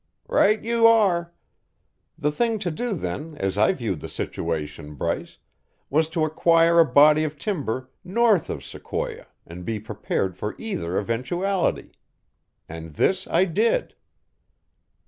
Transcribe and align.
"Right 0.27 0.59
you 0.63 0.87
are! 0.87 1.31
The 2.17 2.31
thing 2.31 2.57
to 2.57 2.71
do, 2.71 2.95
then, 2.95 3.37
as 3.37 3.55
I 3.55 3.71
viewed 3.71 3.99
the 3.99 4.09
situation, 4.09 4.95
Bryce, 4.95 5.37
was 5.91 6.09
to 6.09 6.25
acquire 6.25 6.79
a 6.79 6.85
body 6.91 7.23
of 7.23 7.37
timber 7.37 7.91
NORTH 8.03 8.49
of 8.49 8.65
Sequoia 8.65 9.27
and 9.45 9.63
be 9.63 9.79
prepared 9.79 10.35
for 10.35 10.55
either 10.57 10.97
eventuality. 10.97 11.91
And 12.67 12.95
this 12.95 13.27
I 13.27 13.45
did." 13.45 13.93